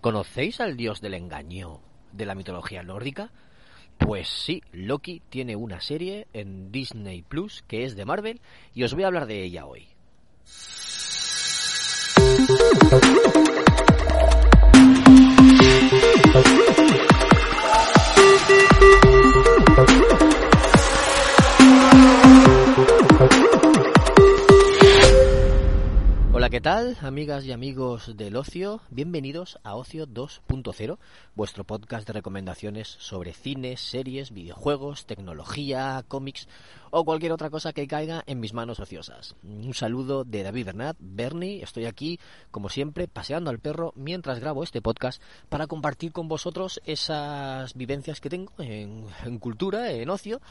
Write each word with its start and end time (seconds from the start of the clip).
¿Conocéis 0.00 0.60
al 0.60 0.78
dios 0.78 1.02
del 1.02 1.12
engaño 1.12 1.80
de 2.12 2.24
la 2.24 2.34
mitología 2.34 2.82
nórdica? 2.82 3.30
Pues 3.98 4.28
sí, 4.28 4.62
Loki 4.72 5.20
tiene 5.28 5.56
una 5.56 5.82
serie 5.82 6.26
en 6.32 6.72
Disney 6.72 7.20
Plus 7.20 7.62
que 7.68 7.84
es 7.84 7.96
de 7.96 8.06
Marvel 8.06 8.40
y 8.72 8.84
os 8.84 8.94
voy 8.94 9.04
a 9.04 9.08
hablar 9.08 9.26
de 9.26 9.42
ella 9.42 9.66
hoy. 9.66 9.88
¿Qué 26.60 26.64
tal, 26.64 26.98
amigas 27.00 27.46
y 27.46 27.52
amigos 27.52 28.18
del 28.18 28.36
ocio? 28.36 28.82
Bienvenidos 28.90 29.58
a 29.62 29.76
Ocio 29.76 30.06
2.0, 30.06 30.98
vuestro 31.34 31.64
podcast 31.64 32.06
de 32.06 32.12
recomendaciones 32.12 32.86
sobre 32.86 33.32
cines, 33.32 33.80
series, 33.80 34.30
videojuegos, 34.30 35.06
tecnología, 35.06 36.04
cómics 36.06 36.48
o 36.90 37.06
cualquier 37.06 37.32
otra 37.32 37.48
cosa 37.48 37.72
que 37.72 37.88
caiga 37.88 38.22
en 38.26 38.40
mis 38.40 38.52
manos 38.52 38.78
ociosas. 38.78 39.36
Un 39.42 39.72
saludo 39.72 40.24
de 40.24 40.42
David 40.42 40.66
Bernat, 40.66 40.98
Bernie, 41.00 41.62
estoy 41.62 41.86
aquí, 41.86 42.20
como 42.50 42.68
siempre, 42.68 43.08
paseando 43.08 43.48
al 43.48 43.58
perro 43.58 43.94
mientras 43.96 44.38
grabo 44.38 44.62
este 44.62 44.82
podcast 44.82 45.22
para 45.48 45.66
compartir 45.66 46.12
con 46.12 46.28
vosotros 46.28 46.82
esas 46.84 47.72
vivencias 47.72 48.20
que 48.20 48.28
tengo 48.28 48.52
en, 48.58 49.06
en 49.24 49.38
cultura, 49.38 49.92
en 49.92 50.10
ocio 50.10 50.42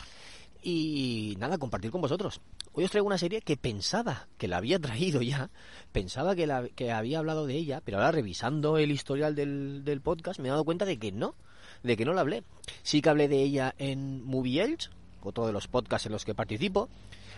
y 0.61 1.35
nada, 1.39 1.57
compartir 1.57 1.91
con 1.91 2.01
vosotros. 2.01 2.41
Hoy 2.73 2.83
os 2.83 2.91
traigo 2.91 3.07
una 3.07 3.17
serie 3.17 3.41
que 3.41 3.57
pensaba 3.57 4.27
que 4.37 4.47
la 4.47 4.57
había 4.57 4.79
traído 4.81 5.21
ya, 5.21 5.49
pensaba 5.91 6.35
que, 6.35 6.47
la, 6.47 6.67
que 6.69 6.91
había 6.91 7.19
hablado 7.19 7.45
de 7.45 7.55
ella, 7.55 7.81
pero 7.83 7.97
ahora 7.97 8.11
revisando 8.11 8.77
el 8.77 8.91
historial 8.91 9.35
del, 9.35 9.83
del 9.83 10.01
podcast 10.01 10.39
me 10.39 10.47
he 10.47 10.51
dado 10.51 10.65
cuenta 10.65 10.85
de 10.85 10.97
que 10.97 11.11
no, 11.11 11.35
de 11.83 11.97
que 11.97 12.05
no 12.05 12.13
la 12.13 12.21
hablé. 12.21 12.43
Sí 12.83 13.01
que 13.01 13.09
hablé 13.09 13.27
de 13.27 13.41
ella 13.41 13.73
en 13.77 14.23
Movie 14.25 14.63
Elch, 14.63 14.89
otro 15.21 15.47
de 15.47 15.53
los 15.53 15.67
podcasts 15.67 16.05
en 16.05 16.11
los 16.11 16.25
que 16.25 16.35
participo. 16.35 16.89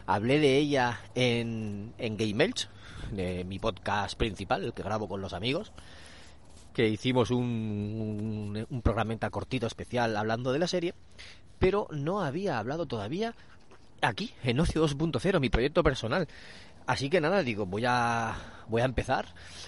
Hablé 0.06 0.40
de 0.40 0.58
ella 0.58 1.00
en, 1.16 1.94
en 1.98 2.18
Game 2.18 2.44
Elch, 2.44 2.70
de 3.12 3.44
mi 3.44 3.60
podcast 3.60 4.18
principal, 4.18 4.64
el 4.64 4.74
que 4.74 4.84
grabo 4.84 5.08
con 5.08 5.22
los 5.22 5.34
amigos 5.34 5.72
que 6.74 6.88
hicimos 6.88 7.32
un, 7.32 8.66
un, 8.70 8.82
programita 8.82 9.30
cortito 9.30 9.68
especial 9.68 10.16
hablando 10.16 10.52
de 10.52 10.60
la 10.60 10.68
serie, 10.68 10.94
pero 11.60 11.88
no 11.92 12.22
había 12.22 12.60
hablado 12.60 12.86
todavía 12.86 13.36
aquí, 14.02 14.34
en 14.44 14.60
Ocio 14.60 14.86
2.0, 14.86 15.40
mi 15.40 15.50
proyecto 15.50 15.84
personal. 15.84 16.28
Así 16.88 17.10
que 17.10 17.22
nada, 17.22 17.44
digo, 17.44 17.66
voy 17.66 17.84
a, 17.86 18.36
voy 18.68 18.82
a 18.82 18.86
empezar, 18.86 19.28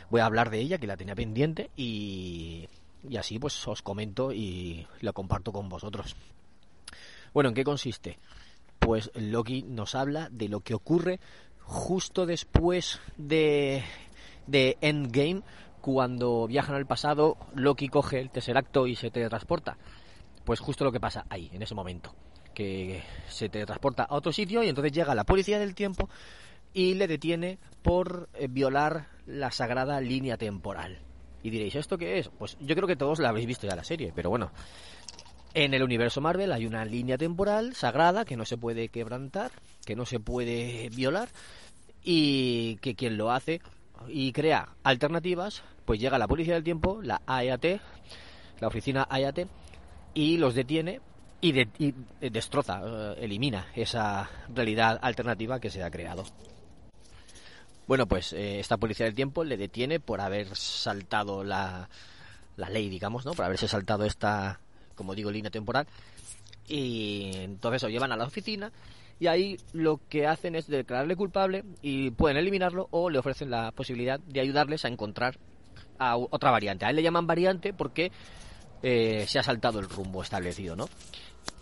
voy 0.09 0.21
a 0.21 0.25
hablar 0.25 0.49
de 0.49 0.59
ella, 0.59 0.77
que 0.77 0.87
la 0.87 0.97
tenía 0.97 1.15
pendiente, 1.15 1.69
y, 1.75 2.67
y 3.07 3.17
así 3.17 3.39
pues 3.39 3.67
os 3.67 3.81
comento 3.81 4.31
y 4.31 4.87
lo 5.01 5.13
comparto 5.13 5.51
con 5.51 5.69
vosotros. 5.69 6.15
Bueno, 7.33 7.49
¿en 7.49 7.55
qué 7.55 7.63
consiste? 7.63 8.19
Pues 8.79 9.11
Loki 9.15 9.63
nos 9.63 9.95
habla 9.95 10.29
de 10.29 10.49
lo 10.49 10.61
que 10.61 10.73
ocurre 10.73 11.19
justo 11.61 12.25
después 12.25 12.99
de, 13.17 13.83
de 14.47 14.77
Endgame, 14.81 15.41
cuando 15.83 16.47
viajan 16.47 16.77
al 16.77 16.85
pasado, 16.85 17.35
Loki 17.55 17.89
coge 17.89 18.21
el 18.21 18.29
Tesseracto 18.29 18.87
y 18.87 18.95
se 18.95 19.11
teletransporta. 19.11 19.75
Pues 20.45 20.61
justo 20.61 20.85
lo 20.85 20.93
que 20.93 21.01
pasa 21.01 21.25
ahí, 21.29 21.49
en 21.51 21.61
ese 21.61 21.75
momento. 21.75 22.15
Que 22.53 23.03
se 23.27 23.49
teletransporta 23.49 24.03
a 24.03 24.15
otro 24.15 24.31
sitio 24.31 24.63
y 24.63 24.69
entonces 24.69 24.93
llega 24.93 25.13
la 25.13 25.25
policía 25.25 25.59
del 25.59 25.75
tiempo 25.75 26.07
y 26.73 26.93
le 26.93 27.05
detiene 27.05 27.59
por 27.81 28.29
eh, 28.33 28.47
violar 28.49 29.09
la 29.25 29.51
sagrada 29.51 29.99
línea 29.99 30.37
temporal. 30.37 30.99
Y 31.43 31.49
diréis, 31.49 31.75
¿esto 31.75 31.97
qué 31.97 32.17
es? 32.17 32.29
Pues 32.29 32.55
yo 32.61 32.75
creo 32.75 32.87
que 32.87 32.95
todos 32.95 33.19
la 33.19 33.27
habéis 33.27 33.47
visto 33.47 33.67
ya 33.67 33.75
la 33.75 33.83
serie, 33.83 34.13
pero 34.15 34.29
bueno. 34.29 34.53
En 35.53 35.73
el 35.73 35.83
universo 35.83 36.21
Marvel 36.21 36.53
hay 36.53 36.65
una 36.65 36.85
línea 36.85 37.17
temporal 37.17 37.75
sagrada 37.75 38.23
que 38.23 38.37
no 38.37 38.45
se 38.45 38.55
puede 38.55 38.87
quebrantar, 38.87 39.51
que 39.85 39.97
no 39.97 40.05
se 40.05 40.21
puede 40.21 40.87
violar 40.95 41.27
y 42.01 42.77
que 42.77 42.95
quien 42.95 43.17
lo 43.17 43.31
hace 43.31 43.59
y 44.07 44.31
crea 44.31 44.69
alternativas, 44.83 45.63
pues 45.85 45.99
llega 45.99 46.17
la 46.17 46.27
policía 46.27 46.53
del 46.55 46.63
tiempo, 46.63 47.01
la 47.01 47.21
AEAT, 47.25 47.81
la 48.59 48.67
oficina 48.67 49.07
AEAT, 49.09 49.47
y 50.13 50.37
los 50.37 50.55
detiene 50.55 51.01
y, 51.41 51.51
de, 51.51 51.67
y 51.77 51.93
destroza, 52.29 52.81
uh, 52.81 53.15
elimina 53.17 53.67
esa 53.75 54.29
realidad 54.53 54.99
alternativa 55.01 55.59
que 55.59 55.69
se 55.69 55.83
ha 55.83 55.91
creado. 55.91 56.23
Bueno, 57.85 58.07
pues 58.07 58.31
eh, 58.31 58.59
esta 58.59 58.77
policía 58.77 59.05
del 59.05 59.15
tiempo 59.15 59.43
le 59.43 59.57
detiene 59.57 59.99
por 59.99 60.21
haber 60.21 60.55
saltado 60.55 61.43
la, 61.43 61.89
la 62.55 62.69
ley, 62.69 62.87
digamos, 62.87 63.25
¿no? 63.25 63.33
Por 63.33 63.43
haberse 63.43 63.67
saltado 63.67 64.05
esta, 64.05 64.61
como 64.95 65.15
digo, 65.15 65.31
línea 65.31 65.51
temporal. 65.51 65.85
Y 66.65 67.31
entonces 67.35 67.83
lo 67.83 67.89
llevan 67.89 68.13
a 68.13 68.15
la 68.15 68.23
oficina 68.23 68.71
y 69.23 69.27
ahí 69.27 69.57
lo 69.71 70.01
que 70.09 70.27
hacen 70.27 70.53
es 70.53 70.67
declararle 70.67 71.15
culpable 71.15 71.63
y 71.81 72.11
pueden 72.11 72.35
eliminarlo 72.35 72.89
o 72.91 73.09
le 73.09 73.19
ofrecen 73.19 73.49
la 73.49 73.71
posibilidad 73.71 74.19
de 74.19 74.41
ayudarles 74.41 74.83
a 74.83 74.89
encontrar 74.89 75.37
a 75.97 76.17
otra 76.17 76.51
variante. 76.51 76.83
A 76.83 76.89
él 76.89 76.97
le 76.97 77.03
llaman 77.03 77.25
variante 77.25 77.71
porque 77.71 78.11
eh, 78.81 79.23
se 79.25 79.39
ha 79.39 79.43
saltado 79.43 79.79
el 79.79 79.87
rumbo 79.87 80.21
establecido, 80.21 80.75
¿no? 80.75 80.89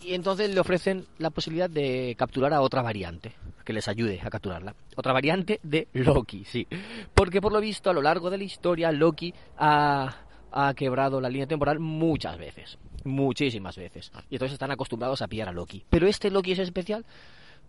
Y 0.00 0.14
entonces 0.14 0.52
le 0.52 0.58
ofrecen 0.58 1.06
la 1.18 1.30
posibilidad 1.30 1.70
de 1.70 2.16
capturar 2.18 2.52
a 2.52 2.62
otra 2.62 2.82
variante, 2.82 3.32
que 3.64 3.72
les 3.72 3.86
ayude 3.86 4.20
a 4.20 4.28
capturarla. 4.28 4.74
Otra 4.96 5.12
variante 5.12 5.60
de 5.62 5.86
Loki, 5.92 6.44
sí. 6.44 6.66
Porque 7.14 7.40
por 7.40 7.52
lo 7.52 7.60
visto 7.60 7.90
a 7.90 7.92
lo 7.92 8.02
largo 8.02 8.28
de 8.28 8.38
la 8.38 8.44
historia 8.44 8.90
Loki 8.90 9.32
ha, 9.56 10.16
ha 10.50 10.74
quebrado 10.74 11.20
la 11.20 11.28
línea 11.28 11.46
temporal 11.46 11.78
muchas 11.78 12.36
veces. 12.38 12.76
Muchísimas 13.04 13.76
veces. 13.76 14.10
Y 14.30 14.34
entonces 14.34 14.54
están 14.54 14.72
acostumbrados 14.72 15.22
a 15.22 15.28
pillar 15.28 15.48
a 15.48 15.52
Loki. 15.52 15.84
Pero 15.88 16.08
este 16.08 16.28
Loki 16.28 16.52
es 16.52 16.58
especial 16.58 17.04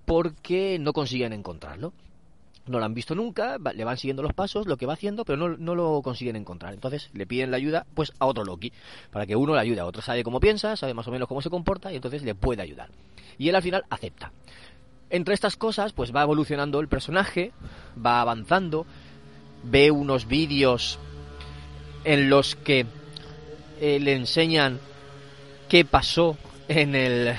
porque 0.05 0.77
no 0.79 0.93
consiguen 0.93 1.33
encontrarlo. 1.33 1.93
No 2.65 2.79
lo 2.79 2.85
han 2.85 2.93
visto 2.93 3.13
nunca, 3.13 3.57
le 3.57 3.83
van 3.83 3.97
siguiendo 3.97 4.23
los 4.23 4.33
pasos, 4.33 4.67
lo 4.67 4.77
que 4.77 4.85
va 4.85 4.93
haciendo, 4.93 5.25
pero 5.25 5.37
no, 5.37 5.57
no, 5.57 5.75
lo 5.75 6.01
consiguen 6.01 6.37
encontrar. 6.37 6.73
Entonces 6.73 7.09
le 7.13 7.27
piden 7.27 7.51
la 7.51 7.57
ayuda 7.57 7.85
pues 7.93 8.13
a 8.19 8.25
otro 8.25 8.45
Loki, 8.45 8.71
para 9.11 9.25
que 9.25 9.35
uno 9.35 9.53
le 9.53 9.59
ayude 9.59 9.81
a 9.81 9.85
otro. 9.85 10.01
Sabe 10.01 10.23
cómo 10.23 10.39
piensa, 10.39 10.77
sabe 10.77 10.93
más 10.93 11.07
o 11.07 11.11
menos 11.11 11.27
cómo 11.27 11.41
se 11.41 11.49
comporta 11.49 11.91
y 11.91 11.97
entonces 11.97 12.23
le 12.23 12.35
puede 12.35 12.61
ayudar. 12.61 12.89
Y 13.37 13.49
él 13.49 13.55
al 13.55 13.63
final 13.63 13.83
acepta. 13.89 14.31
Entre 15.09 15.33
estas 15.33 15.57
cosas, 15.57 15.91
pues 15.91 16.15
va 16.15 16.23
evolucionando 16.23 16.79
el 16.79 16.87
personaje, 16.87 17.51
va 18.03 18.21
avanzando, 18.21 18.85
ve 19.63 19.91
unos 19.91 20.27
vídeos 20.27 20.99
en 22.05 22.29
los 22.29 22.55
que 22.55 22.85
eh, 23.81 23.99
le 23.99 24.13
enseñan 24.13 24.79
qué 25.67 25.83
pasó 25.83 26.37
en 26.67 26.95
el 26.95 27.35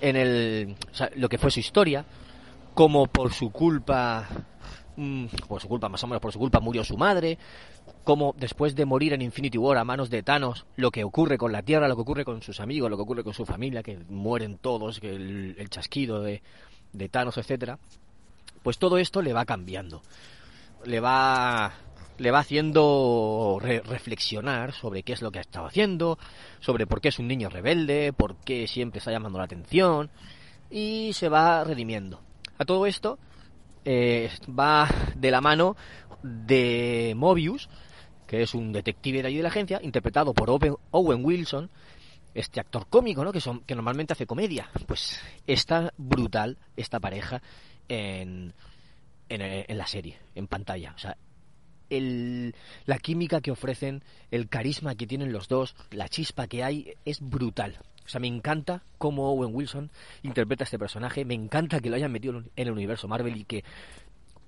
en 0.00 0.16
el 0.16 0.76
o 0.90 0.94
sea, 0.94 1.10
lo 1.16 1.28
que 1.28 1.38
fue 1.38 1.50
su 1.50 1.60
historia 1.60 2.04
como 2.74 3.06
por 3.06 3.32
su 3.32 3.50
culpa 3.50 4.28
mmm, 4.96 5.26
por 5.48 5.60
su 5.60 5.68
culpa 5.68 5.88
más 5.88 6.02
o 6.04 6.06
menos 6.06 6.20
por 6.20 6.32
su 6.32 6.38
culpa 6.38 6.60
murió 6.60 6.84
su 6.84 6.96
madre 6.96 7.38
como 8.04 8.34
después 8.36 8.74
de 8.74 8.84
morir 8.84 9.12
en 9.12 9.22
Infinity 9.22 9.58
War 9.58 9.78
a 9.78 9.84
manos 9.84 10.10
de 10.10 10.22
Thanos 10.22 10.66
lo 10.76 10.90
que 10.90 11.04
ocurre 11.04 11.38
con 11.38 11.52
la 11.52 11.62
Tierra 11.62 11.88
lo 11.88 11.96
que 11.96 12.02
ocurre 12.02 12.24
con 12.24 12.42
sus 12.42 12.60
amigos 12.60 12.90
lo 12.90 12.96
que 12.96 13.02
ocurre 13.02 13.24
con 13.24 13.34
su 13.34 13.46
familia 13.46 13.82
que 13.82 13.98
mueren 14.08 14.58
todos 14.58 15.00
que 15.00 15.14
el, 15.14 15.56
el 15.58 15.70
chasquido 15.70 16.20
de, 16.20 16.42
de 16.92 17.08
Thanos 17.08 17.38
etcétera 17.38 17.78
pues 18.66 18.78
todo 18.78 18.98
esto 18.98 19.22
le 19.22 19.32
va 19.32 19.44
cambiando. 19.44 20.02
Le 20.86 20.98
va 20.98 21.72
le 22.18 22.30
va 22.30 22.40
haciendo 22.40 23.58
re 23.60 23.80
reflexionar 23.80 24.72
sobre 24.72 25.02
qué 25.02 25.12
es 25.12 25.22
lo 25.22 25.30
que 25.30 25.38
ha 25.38 25.42
estado 25.42 25.66
haciendo, 25.66 26.18
sobre 26.60 26.86
por 26.86 27.00
qué 27.00 27.08
es 27.08 27.18
un 27.18 27.28
niño 27.28 27.48
rebelde, 27.48 28.12
por 28.12 28.36
qué 28.36 28.66
siempre 28.66 28.98
está 28.98 29.10
llamando 29.10 29.38
la 29.38 29.44
atención 29.44 30.10
y 30.70 31.12
se 31.12 31.28
va 31.28 31.64
redimiendo. 31.64 32.20
A 32.58 32.64
todo 32.64 32.86
esto 32.86 33.18
eh, 33.84 34.30
va 34.48 34.88
de 35.14 35.30
la 35.30 35.40
mano 35.40 35.76
de 36.22 37.14
Mobius, 37.16 37.68
que 38.26 38.42
es 38.42 38.54
un 38.54 38.72
detective 38.72 39.22
de 39.22 39.28
allí 39.28 39.36
de 39.36 39.42
la 39.42 39.48
agencia, 39.48 39.80
interpretado 39.82 40.34
por 40.34 40.50
Owen, 40.50 41.24
Wilson, 41.24 41.70
este 42.34 42.60
actor 42.60 42.86
cómico, 42.88 43.24
¿no? 43.24 43.32
Que, 43.32 43.40
son, 43.40 43.60
que 43.60 43.74
normalmente 43.74 44.12
hace 44.12 44.26
comedia. 44.26 44.68
Pues 44.86 45.20
está 45.46 45.92
brutal 45.96 46.58
esta 46.76 46.98
pareja 46.98 47.40
en, 47.88 48.52
en, 49.28 49.78
la 49.78 49.86
serie, 49.86 50.18
en 50.34 50.46
pantalla. 50.46 50.94
El, 51.90 52.54
la 52.84 52.98
química 52.98 53.40
que 53.40 53.50
ofrecen, 53.50 54.02
el 54.30 54.48
carisma 54.48 54.94
que 54.94 55.06
tienen 55.06 55.32
los 55.32 55.48
dos, 55.48 55.74
la 55.90 56.08
chispa 56.08 56.46
que 56.46 56.64
hay, 56.64 56.94
es 57.04 57.20
brutal. 57.20 57.78
O 58.04 58.08
sea, 58.08 58.20
me 58.20 58.28
encanta 58.28 58.84
cómo 58.98 59.30
Owen 59.30 59.54
Wilson 59.54 59.90
interpreta 60.22 60.64
este 60.64 60.78
personaje, 60.78 61.24
me 61.24 61.34
encanta 61.34 61.80
que 61.80 61.90
lo 61.90 61.96
hayan 61.96 62.12
metido 62.12 62.38
en 62.38 62.68
el 62.68 62.72
universo 62.72 63.08
Marvel 63.08 63.36
y 63.36 63.44
que 63.44 63.64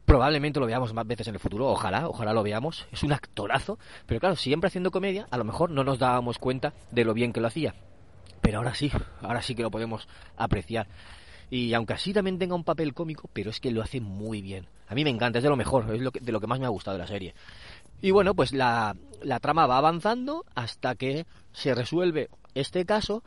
probablemente 0.05 0.58
lo 0.58 0.67
veamos 0.67 0.94
más 0.94 1.06
veces 1.06 1.29
en 1.29 1.35
el 1.35 1.40
futuro, 1.40 1.69
ojalá, 1.69 2.08
ojalá 2.08 2.32
lo 2.32 2.43
veamos. 2.43 2.87
Es 2.93 3.02
un 3.02 3.12
actorazo, 3.12 3.79
pero 4.06 4.20
claro, 4.20 4.37
siempre 4.37 4.69
haciendo 4.69 4.90
comedia, 4.90 5.26
a 5.31 5.37
lo 5.37 5.44
mejor 5.44 5.70
no 5.70 5.85
nos 5.85 5.99
dábamos 5.99 6.38
cuenta 6.38 6.73
de 6.90 7.05
lo 7.05 7.12
bien 7.14 7.32
que 7.32 7.40
lo 7.40 7.49
hacía. 7.49 7.75
Pero 8.40 8.58
ahora 8.58 8.75
sí, 8.75 8.90
ahora 9.20 9.43
sí 9.43 9.55
que 9.55 9.62
lo 9.62 9.70
podemos 9.70 10.08
apreciar. 10.37 10.87
Y 11.50 11.72
aunque 11.74 11.94
así 11.94 12.12
también 12.12 12.38
tenga 12.38 12.54
un 12.54 12.64
papel 12.64 12.94
cómico, 12.94 13.28
pero 13.32 13.50
es 13.50 13.60
que 13.60 13.70
lo 13.70 13.82
hace 13.82 14.00
muy 14.00 14.42
bien. 14.42 14.66
A 14.86 14.94
mí 14.94 15.04
me 15.04 15.10
encanta, 15.10 15.38
es 15.38 15.42
de 15.42 15.50
lo 15.50 15.56
mejor, 15.56 15.94
es 15.94 16.00
lo 16.00 16.12
que, 16.12 16.20
de 16.20 16.32
lo 16.32 16.40
que 16.40 16.46
más 16.46 16.60
me 16.60 16.66
ha 16.66 16.70
gustado 16.70 16.96
de 16.96 17.02
la 17.02 17.08
serie. 17.08 17.34
Y 18.00 18.10
bueno, 18.10 18.34
pues 18.34 18.52
la, 18.52 18.96
la 19.22 19.40
trama 19.40 19.66
va 19.66 19.78
avanzando 19.78 20.44
hasta 20.54 20.94
que 20.94 21.26
se 21.52 21.74
resuelve 21.74 22.28
este 22.54 22.84
caso 22.84 23.22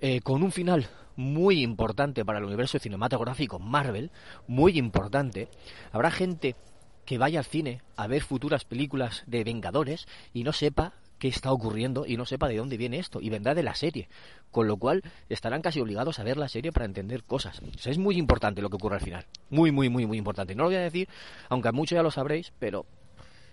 eh, 0.00 0.20
con 0.20 0.42
un 0.42 0.52
final 0.52 0.88
muy 1.16 1.62
importante 1.62 2.24
para 2.24 2.38
el 2.38 2.44
universo 2.44 2.78
cinematográfico 2.78 3.58
Marvel, 3.58 4.10
muy 4.46 4.78
importante. 4.78 5.48
Habrá 5.92 6.10
gente 6.10 6.56
que 7.04 7.18
vaya 7.18 7.40
al 7.40 7.44
cine 7.44 7.82
a 7.96 8.06
ver 8.06 8.22
futuras 8.22 8.64
películas 8.64 9.24
de 9.26 9.44
Vengadores 9.44 10.06
y 10.32 10.44
no 10.44 10.52
sepa 10.52 10.94
qué 11.22 11.28
está 11.28 11.52
ocurriendo 11.52 12.04
y 12.04 12.16
no 12.16 12.26
sepa 12.26 12.48
de 12.48 12.56
dónde 12.56 12.76
viene 12.76 12.98
esto 12.98 13.20
y 13.20 13.30
vendrá 13.30 13.54
de 13.54 13.62
la 13.62 13.76
serie, 13.76 14.08
con 14.50 14.66
lo 14.66 14.76
cual 14.76 15.04
estarán 15.28 15.62
casi 15.62 15.78
obligados 15.78 16.18
a 16.18 16.24
ver 16.24 16.36
la 16.36 16.48
serie 16.48 16.72
para 16.72 16.84
entender 16.84 17.22
cosas. 17.22 17.62
es 17.84 17.96
muy 17.96 18.16
importante 18.16 18.60
lo 18.60 18.68
que 18.68 18.74
ocurre 18.74 18.96
al 18.96 19.02
final, 19.02 19.24
muy, 19.48 19.70
muy, 19.70 19.88
muy, 19.88 20.04
muy 20.04 20.18
importante. 20.18 20.56
No 20.56 20.64
lo 20.64 20.70
voy 20.70 20.78
a 20.78 20.80
decir, 20.80 21.08
aunque 21.48 21.68
a 21.68 21.72
muchos 21.72 21.94
ya 21.94 22.02
lo 22.02 22.10
sabréis, 22.10 22.52
pero 22.58 22.86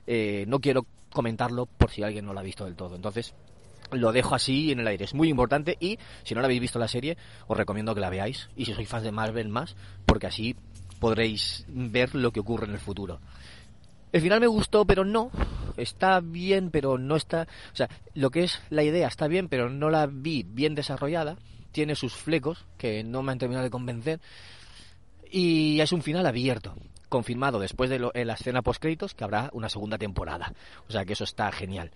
eh, 0.08 0.46
no 0.48 0.58
quiero 0.58 0.88
comentarlo 1.12 1.68
por 1.68 1.92
si 1.92 2.02
alguien 2.02 2.26
no 2.26 2.34
lo 2.34 2.40
ha 2.40 2.44
visto 2.44 2.66
del 2.66 2.76
todo. 2.76 2.96
Entonces, 2.96 3.36
lo 3.92 4.12
dejo 4.14 4.34
así 4.34 4.72
en 4.72 4.80
el 4.80 4.88
aire. 4.88 5.06
Es 5.06 5.14
muy 5.14 5.30
importante 5.30 5.78
y 5.80 6.00
si 6.24 6.34
no 6.34 6.42
la 6.42 6.46
habéis 6.46 6.62
visto 6.62 6.80
la 6.80 6.88
serie, 6.88 7.18
os 7.46 7.56
recomiendo 7.56 7.94
que 7.94 8.02
la 8.02 8.10
veáis. 8.10 8.50
Y 8.56 8.66
si 8.66 8.74
sois 8.74 8.90
fans 8.90 9.04
de 9.04 9.12
Marvel 9.12 9.50
más, 9.50 9.76
porque 10.08 10.26
así 10.26 10.56
podréis 11.00 11.66
ver 11.68 12.16
lo 12.16 12.32
que 12.32 12.40
ocurre 12.40 12.66
en 12.66 12.74
el 12.74 12.80
futuro. 12.80 13.20
El 14.12 14.22
final 14.22 14.40
me 14.40 14.48
gustó, 14.48 14.86
pero 14.86 15.06
no. 15.06 15.30
Está 15.80 16.20
bien, 16.20 16.72
pero 16.72 16.98
no 16.98 17.16
está. 17.16 17.48
O 17.74 17.76
sea, 17.76 17.90
lo 18.14 18.30
que 18.30 18.44
es 18.44 18.62
la 18.70 18.84
idea 18.84 19.08
está 19.08 19.28
bien, 19.28 19.48
pero 19.48 19.70
no 19.70 19.90
la 19.90 20.08
vi 20.08 20.44
bien 20.44 20.76
desarrollada. 20.76 21.38
Tiene 21.72 21.96
sus 21.96 22.14
flecos 22.14 22.66
que 22.78 23.04
no 23.04 23.24
me 23.24 23.32
han 23.32 23.38
terminado 23.38 23.64
de 23.64 23.70
convencer. 23.70 24.20
Y 25.32 25.80
es 25.82 25.92
un 25.92 26.02
final 26.02 26.26
abierto. 26.26 26.76
Confirmado 27.08 27.60
después 27.60 27.90
de 27.90 28.00
la 28.00 28.34
escena 28.34 28.62
post-créditos 28.62 29.16
que 29.16 29.24
habrá 29.24 29.50
una 29.54 29.70
segunda 29.70 29.98
temporada. 29.98 30.54
O 30.88 30.92
sea 30.92 31.06
que 31.06 31.14
eso 31.14 31.24
está 31.24 31.52
genial. 31.52 31.92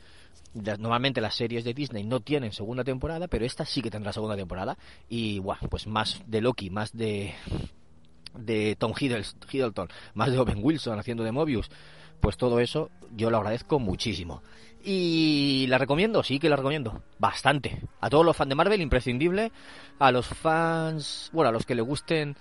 Normalmente 0.53 1.21
las 1.21 1.35
series 1.35 1.63
de 1.63 1.73
Disney 1.73 2.03
no 2.03 2.19
tienen 2.19 2.51
segunda 2.51 2.83
temporada, 2.83 3.27
pero 3.27 3.45
esta 3.45 3.65
sí 3.65 3.81
que 3.81 3.91
tendrá 3.91 4.13
segunda 4.13 4.35
temporada. 4.35 4.77
Y, 5.09 5.39
bueno, 5.39 5.61
pues 5.69 5.87
más 5.87 6.21
de 6.27 6.41
Loki, 6.41 6.69
más 6.69 6.95
de 6.95 7.33
de 8.37 8.75
Tom 8.77 8.93
Hiddleston, 8.99 9.89
más 10.13 10.31
de 10.31 10.39
Owen 10.39 10.59
Wilson 10.61 10.99
haciendo 10.99 11.23
de 11.23 11.31
Mobius, 11.31 11.69
pues 12.23 12.37
todo 12.37 12.61
eso 12.61 12.89
yo 13.17 13.29
lo 13.29 13.35
agradezco 13.35 13.79
muchísimo. 13.79 14.41
Y 14.81 15.65
la 15.67 15.77
recomiendo, 15.77 16.23
sí 16.23 16.39
que 16.39 16.47
la 16.47 16.55
recomiendo, 16.55 17.03
bastante. 17.19 17.81
A 17.99 18.09
todos 18.09 18.25
los 18.25 18.37
fans 18.37 18.47
de 18.47 18.55
Marvel, 18.55 18.81
imprescindible. 18.81 19.51
A 19.99 20.09
los 20.09 20.27
fans, 20.27 21.29
bueno, 21.33 21.49
a 21.49 21.51
los 21.51 21.65
que 21.65 21.75
le 21.75 21.81
gusten 21.81 22.37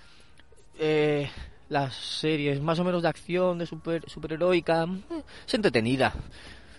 eh, 0.79 1.29
las 1.67 1.95
series 1.95 2.61
más 2.61 2.79
o 2.79 2.85
menos 2.85 3.01
de 3.01 3.09
acción, 3.09 3.57
de 3.57 3.65
super, 3.65 4.09
superheroica, 4.09 4.85
eh, 4.85 5.23
es 5.45 5.53
entretenida. 5.53 6.13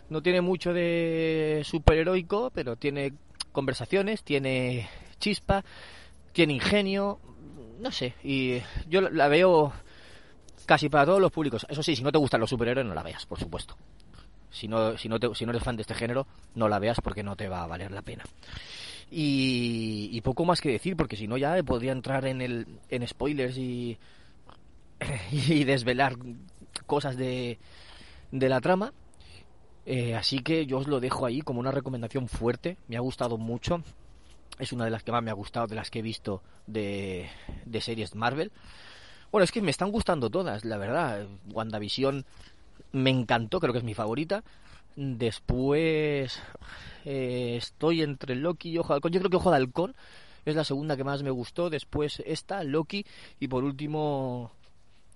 No 0.08 0.22
tiene 0.22 0.40
mucho 0.40 0.72
de 0.72 1.60
superheroico, 1.62 2.50
pero 2.54 2.76
tiene 2.76 3.12
conversaciones, 3.52 4.22
tiene 4.22 4.88
chispa, 5.18 5.62
tiene 6.32 6.54
ingenio, 6.54 7.20
no 7.80 7.90
sé, 7.90 8.14
y 8.24 8.62
yo 8.88 9.02
la 9.02 9.28
veo 9.28 9.74
casi 10.64 10.88
para 10.88 11.06
todos 11.06 11.20
los 11.20 11.32
públicos. 11.32 11.66
Eso 11.68 11.82
sí, 11.82 11.96
si 11.96 12.02
no 12.02 12.12
te 12.12 12.18
gustan 12.18 12.40
los 12.40 12.50
superhéroes, 12.50 12.86
no 12.86 12.94
la 12.94 13.02
veas, 13.02 13.26
por 13.26 13.38
supuesto. 13.38 13.76
Si 14.50 14.68
no, 14.68 14.96
si 14.96 15.08
no, 15.08 15.18
si 15.34 15.44
no 15.44 15.50
eres 15.50 15.64
fan 15.64 15.76
de 15.76 15.82
este 15.82 15.94
género, 15.94 16.26
no 16.54 16.68
la 16.68 16.78
veas 16.78 17.00
porque 17.00 17.22
no 17.22 17.34
te 17.36 17.48
va 17.48 17.64
a 17.64 17.66
valer 17.66 17.90
la 17.90 18.02
pena. 18.02 18.24
Y, 19.10 20.20
poco 20.22 20.44
más 20.44 20.60
que 20.60 20.70
decir, 20.70 20.96
porque 20.96 21.16
si 21.16 21.28
no 21.28 21.36
ya 21.36 21.62
podría 21.62 21.92
entrar 21.92 22.24
en, 22.26 22.40
el, 22.40 22.66
en 22.88 23.06
spoilers 23.06 23.56
y, 23.58 23.98
y 25.30 25.64
desvelar 25.64 26.16
cosas 26.86 27.16
de, 27.16 27.58
de 28.30 28.48
la 28.48 28.60
trama. 28.60 28.92
Eh, 29.86 30.14
así 30.14 30.38
que 30.38 30.66
yo 30.66 30.78
os 30.78 30.88
lo 30.88 30.98
dejo 30.98 31.26
ahí 31.26 31.42
como 31.42 31.60
una 31.60 31.70
recomendación 31.70 32.28
fuerte. 32.28 32.76
Me 32.88 32.96
ha 32.96 33.00
gustado 33.00 33.38
mucho. 33.38 33.82
Es 34.58 34.72
una 34.72 34.84
de 34.84 34.90
las 34.90 35.02
que 35.02 35.12
más 35.12 35.22
me 35.22 35.30
ha 35.30 35.34
gustado, 35.34 35.66
de 35.66 35.74
las 35.74 35.90
que 35.90 35.98
he 35.98 36.02
visto 36.02 36.42
de, 36.66 37.28
de 37.64 37.80
series 37.80 38.14
Marvel. 38.14 38.52
Bueno, 39.34 39.42
es 39.42 39.50
que 39.50 39.60
me 39.60 39.72
están 39.72 39.90
gustando 39.90 40.30
todas, 40.30 40.64
la 40.64 40.78
verdad. 40.78 41.26
WandaVision 41.52 42.24
me 42.92 43.10
encantó, 43.10 43.58
creo 43.58 43.72
que 43.72 43.80
es 43.80 43.84
mi 43.84 43.92
favorita. 43.92 44.44
Después 44.94 46.40
eh, 47.04 47.56
estoy 47.56 48.02
entre 48.02 48.36
Loki 48.36 48.70
y 48.70 48.78
Ojo 48.78 48.92
de 48.92 48.94
Halcón. 48.94 49.10
Yo 49.10 49.18
creo 49.18 49.30
que 49.30 49.36
Ojo 49.38 49.50
de 49.50 49.56
Halcón 49.56 49.96
es 50.44 50.54
la 50.54 50.62
segunda 50.62 50.96
que 50.96 51.02
más 51.02 51.24
me 51.24 51.32
gustó. 51.32 51.68
Después 51.68 52.22
esta, 52.24 52.62
Loki. 52.62 53.04
Y 53.40 53.48
por 53.48 53.64
último, 53.64 54.52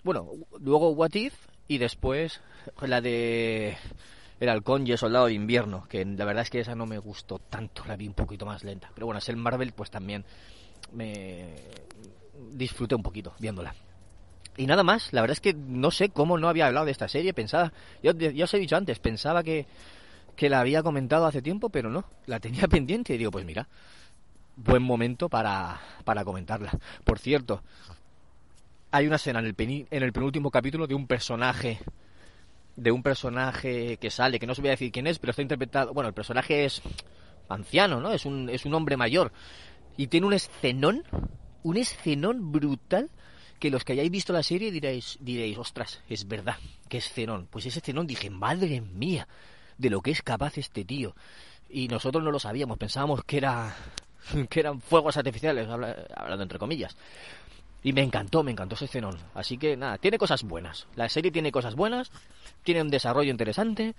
bueno, 0.02 0.28
luego 0.58 0.90
What 0.90 1.14
If. 1.14 1.34
Y 1.68 1.78
después 1.78 2.40
la 2.82 3.00
de 3.00 3.76
El 4.40 4.48
Halcón 4.48 4.84
y 4.84 4.90
el 4.90 4.98
Soldado 4.98 5.26
de 5.26 5.34
Invierno. 5.34 5.86
Que 5.88 6.04
la 6.04 6.24
verdad 6.24 6.42
es 6.42 6.50
que 6.50 6.58
esa 6.58 6.74
no 6.74 6.86
me 6.86 6.98
gustó 6.98 7.38
tanto. 7.38 7.84
La 7.86 7.94
vi 7.94 8.08
un 8.08 8.14
poquito 8.14 8.44
más 8.44 8.64
lenta. 8.64 8.90
Pero 8.96 9.06
bueno, 9.06 9.20
es 9.20 9.28
el 9.28 9.36
Marvel, 9.36 9.70
pues 9.70 9.92
también 9.92 10.24
me 10.92 11.54
disfruté 12.50 12.96
un 12.96 13.02
poquito 13.04 13.32
viéndola. 13.38 13.76
Y 14.58 14.66
nada 14.66 14.82
más, 14.82 15.12
la 15.12 15.20
verdad 15.20 15.36
es 15.36 15.40
que 15.40 15.54
no 15.54 15.92
sé 15.92 16.08
cómo 16.08 16.36
no 16.36 16.48
había 16.48 16.66
hablado 16.66 16.84
de 16.84 16.92
esta 16.92 17.06
serie, 17.06 17.32
pensaba, 17.32 17.72
yo, 18.02 18.12
ya 18.12 18.44
os 18.44 18.52
he 18.52 18.58
dicho 18.58 18.76
antes, 18.76 18.98
pensaba 18.98 19.44
que, 19.44 19.66
que 20.34 20.50
la 20.50 20.58
había 20.58 20.82
comentado 20.82 21.26
hace 21.26 21.40
tiempo, 21.40 21.70
pero 21.70 21.90
no, 21.90 22.04
la 22.26 22.40
tenía 22.40 22.66
pendiente 22.68 23.14
y 23.14 23.18
digo, 23.18 23.30
pues 23.30 23.44
mira, 23.44 23.68
buen 24.56 24.82
momento 24.82 25.28
para, 25.28 25.80
para 26.04 26.24
comentarla. 26.24 26.72
Por 27.04 27.20
cierto, 27.20 27.62
hay 28.90 29.06
una 29.06 29.14
escena 29.14 29.38
en 29.38 29.46
el, 29.46 29.54
en 29.58 30.02
el 30.02 30.12
penúltimo 30.12 30.50
capítulo 30.50 30.88
de 30.88 30.94
un 30.96 31.06
personaje 31.06 31.78
de 32.74 32.92
un 32.92 33.02
personaje 33.02 33.96
que 33.96 34.10
sale, 34.10 34.38
que 34.38 34.46
no 34.46 34.52
os 34.52 34.60
voy 34.60 34.68
a 34.68 34.72
decir 34.72 34.92
quién 34.92 35.08
es, 35.08 35.18
pero 35.18 35.32
está 35.32 35.42
interpretado, 35.42 35.92
bueno, 35.92 36.08
el 36.08 36.14
personaje 36.14 36.64
es 36.64 36.80
anciano, 37.48 38.00
¿no? 38.00 38.12
Es 38.12 38.24
un, 38.24 38.48
es 38.48 38.66
un 38.66 38.74
hombre 38.74 38.96
mayor 38.96 39.32
y 39.96 40.06
tiene 40.06 40.26
un 40.26 40.32
escenón, 40.32 41.02
un 41.64 41.76
escenón 41.76 42.52
brutal 42.52 43.10
que 43.58 43.70
los 43.70 43.84
que 43.84 43.92
hayáis 43.92 44.10
visto 44.10 44.32
la 44.32 44.42
serie 44.42 44.70
diréis, 44.70 45.18
diréis, 45.20 45.58
ostras, 45.58 46.00
es 46.08 46.26
verdad, 46.26 46.56
que 46.88 46.98
es 46.98 47.12
Zenón. 47.12 47.48
Pues 47.50 47.66
ese 47.66 47.80
Zenón 47.80 48.06
dije, 48.06 48.30
madre 48.30 48.80
mía, 48.80 49.28
de 49.76 49.90
lo 49.90 50.00
que 50.00 50.10
es 50.10 50.22
capaz 50.22 50.58
este 50.58 50.84
tío. 50.84 51.14
Y 51.68 51.88
nosotros 51.88 52.22
no 52.22 52.30
lo 52.30 52.38
sabíamos, 52.38 52.78
pensábamos 52.78 53.24
que 53.24 53.38
era 53.38 53.74
que 54.50 54.60
eran 54.60 54.80
fuegos 54.80 55.16
artificiales, 55.16 55.68
hablando 55.68 56.42
entre 56.42 56.58
comillas. 56.58 56.96
Y 57.82 57.92
me 57.92 58.02
encantó, 58.02 58.42
me 58.42 58.50
encantó 58.50 58.74
ese 58.74 58.88
Zenón. 58.88 59.16
Así 59.34 59.56
que 59.56 59.76
nada, 59.76 59.98
tiene 59.98 60.18
cosas 60.18 60.42
buenas. 60.42 60.86
La 60.96 61.08
serie 61.08 61.30
tiene 61.30 61.52
cosas 61.52 61.74
buenas, 61.74 62.10
tiene 62.64 62.82
un 62.82 62.90
desarrollo 62.90 63.30
interesante 63.30 63.94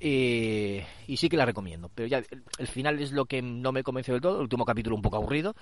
eh, 0.00 0.84
y 1.06 1.16
sí 1.16 1.28
que 1.28 1.36
la 1.36 1.46
recomiendo. 1.46 1.88
Pero 1.94 2.08
ya 2.08 2.22
el, 2.58 2.66
final 2.66 2.98
es 3.00 3.12
lo 3.12 3.26
que 3.26 3.40
no 3.40 3.70
me 3.70 3.84
convenció 3.84 4.14
del 4.14 4.20
todo. 4.20 4.36
El 4.36 4.42
último 4.42 4.64
capítulo 4.64 4.96
un 4.96 5.02
poco 5.02 5.16
aburrido. 5.16 5.54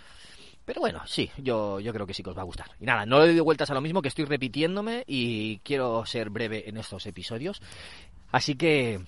Pero 0.64 0.80
bueno, 0.80 1.02
sí, 1.06 1.30
yo, 1.38 1.80
yo 1.80 1.92
creo 1.92 2.06
que 2.06 2.14
sí 2.14 2.22
que 2.22 2.30
os 2.30 2.36
va 2.36 2.42
a 2.42 2.44
gustar. 2.44 2.70
Y 2.80 2.84
nada, 2.84 3.06
no 3.06 3.20
le 3.20 3.28
doy 3.28 3.40
vueltas 3.40 3.70
a 3.70 3.74
lo 3.74 3.80
mismo, 3.80 4.02
que 4.02 4.08
estoy 4.08 4.24
repitiéndome 4.24 5.04
y 5.06 5.58
quiero 5.58 6.04
ser 6.06 6.30
breve 6.30 6.68
en 6.68 6.76
estos 6.76 7.06
episodios. 7.06 7.60
Así 8.30 8.54
que 8.54 9.00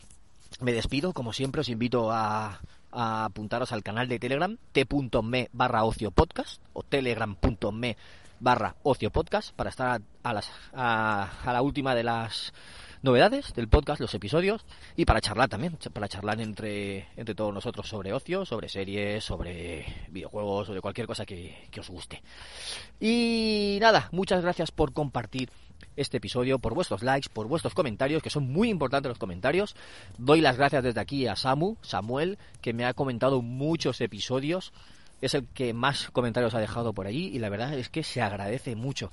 me 0.60 0.72
despido, 0.72 1.12
como 1.12 1.32
siempre 1.32 1.60
os 1.60 1.68
invito 1.68 2.10
a, 2.10 2.60
apuntaros 2.90 3.72
al 3.72 3.82
canal 3.82 4.08
de 4.08 4.18
Telegram, 4.18 4.56
t.me 4.72 5.48
barra 5.52 5.84
ocio 5.84 6.10
podcast 6.10 6.60
o 6.72 6.82
telegram.me 6.82 7.96
barra 8.40 8.74
ocio 8.82 9.10
podcast 9.10 9.54
para 9.54 9.70
estar 9.70 10.02
a, 10.22 10.32
las, 10.34 10.50
a 10.74 11.30
la 11.46 11.62
última 11.62 11.94
de 11.94 12.02
las 12.02 12.52
novedades 13.02 13.52
del 13.54 13.68
podcast, 13.68 14.00
los 14.00 14.14
episodios, 14.14 14.64
y 14.96 15.04
para 15.04 15.20
charlar 15.20 15.48
también, 15.48 15.76
para 15.92 16.08
charlar 16.08 16.40
entre, 16.40 17.08
entre 17.16 17.34
todos 17.34 17.52
nosotros 17.52 17.88
sobre 17.88 18.12
ocio, 18.12 18.46
sobre 18.46 18.68
series, 18.68 19.24
sobre 19.24 19.86
videojuegos, 20.08 20.68
sobre 20.68 20.80
cualquier 20.80 21.06
cosa 21.06 21.26
que, 21.26 21.68
que 21.70 21.80
os 21.80 21.90
guste. 21.90 22.22
Y 23.00 23.78
nada, 23.80 24.08
muchas 24.12 24.42
gracias 24.42 24.70
por 24.70 24.92
compartir 24.92 25.50
este 25.96 26.18
episodio, 26.18 26.58
por 26.58 26.74
vuestros 26.74 27.02
likes, 27.02 27.28
por 27.28 27.48
vuestros 27.48 27.74
comentarios, 27.74 28.22
que 28.22 28.30
son 28.30 28.50
muy 28.50 28.70
importantes 28.70 29.10
los 29.10 29.18
comentarios. 29.18 29.74
Doy 30.18 30.40
las 30.40 30.56
gracias 30.56 30.82
desde 30.82 31.00
aquí 31.00 31.26
a 31.26 31.36
Samu, 31.36 31.76
Samuel, 31.82 32.38
que 32.60 32.72
me 32.72 32.84
ha 32.84 32.94
comentado 32.94 33.42
muchos 33.42 34.00
episodios. 34.00 34.72
Es 35.22 35.32
el 35.32 35.46
que 35.46 35.72
más 35.72 36.10
comentarios 36.10 36.54
ha 36.54 36.60
dejado 36.60 36.92
por 36.92 37.06
allí 37.06 37.30
y 37.32 37.38
la 37.38 37.48
verdad 37.48 37.72
es 37.72 37.88
que 37.88 38.02
se 38.02 38.20
agradece 38.20 38.76
mucho. 38.76 39.10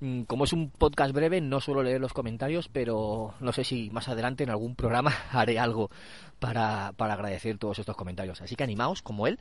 Mm, 0.00 0.22
como 0.22 0.44
es 0.44 0.52
un 0.52 0.70
podcast 0.70 1.14
breve, 1.14 1.40
no 1.40 1.60
suelo 1.60 1.82
leer 1.82 2.00
los 2.00 2.12
comentarios, 2.12 2.68
pero 2.68 3.34
no 3.38 3.52
sé 3.52 3.62
si 3.62 3.90
más 3.90 4.08
adelante 4.08 4.42
en 4.42 4.50
algún 4.50 4.74
programa 4.74 5.14
haré 5.30 5.58
algo 5.58 5.90
para, 6.40 6.92
para 6.96 7.14
agradecer 7.14 7.58
todos 7.58 7.78
estos 7.78 7.96
comentarios. 7.96 8.40
Así 8.40 8.56
que 8.56 8.64
animaos, 8.64 9.02
como 9.02 9.26
él, 9.28 9.38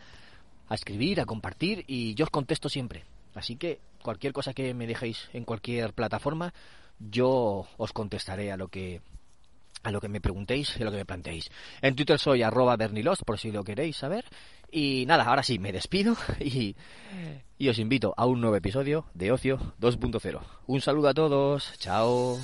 a 0.67 0.75
escribir, 0.75 1.19
a 1.19 1.25
compartir 1.25 1.83
y 1.88 2.13
yo 2.13 2.25
os 2.25 2.29
contesto 2.29 2.69
siempre. 2.69 3.05
Así 3.33 3.55
que 3.55 3.79
cualquier 4.03 4.33
cosa 4.33 4.53
que 4.53 4.73
me 4.73 4.88
dejéis 4.88 5.29
en 5.33 5.45
cualquier 5.45 5.93
plataforma, 5.93 6.53
yo 6.99 7.65
os 7.77 7.93
contestaré 7.93 8.51
a 8.51 8.57
lo 8.57 8.67
que 8.67 9.01
a 9.83 9.91
lo 9.91 10.01
que 10.01 10.09
me 10.09 10.21
preguntéis 10.21 10.75
y 10.77 10.81
a 10.81 10.86
lo 10.86 10.91
que 10.91 10.98
me 10.98 11.05
planteéis. 11.05 11.50
En 11.81 11.95
Twitter 11.95 12.19
soy 12.19 12.43
arroba 12.43 12.75
bernilos, 12.75 13.24
por 13.25 13.39
si 13.39 13.51
lo 13.51 13.63
queréis 13.63 13.98
saber. 13.98 14.25
Y 14.71 15.05
nada, 15.07 15.24
ahora 15.24 15.43
sí, 15.43 15.59
me 15.59 15.71
despido 15.71 16.15
y, 16.39 16.75
y 17.57 17.69
os 17.69 17.79
invito 17.79 18.13
a 18.17 18.25
un 18.25 18.41
nuevo 18.41 18.55
episodio 18.55 19.05
de 19.13 19.31
Ocio 19.31 19.74
2.0. 19.79 20.39
Un 20.67 20.81
saludo 20.81 21.09
a 21.09 21.13
todos, 21.13 21.74
chao. 21.79 22.39